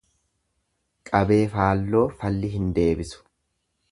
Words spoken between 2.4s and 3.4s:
hin deebisu.